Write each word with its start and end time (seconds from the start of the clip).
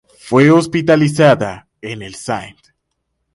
Fue 0.17 0.49
hospitalizada 0.49 1.67
en 1.79 2.01
el 2.01 2.15
St. 2.15 2.57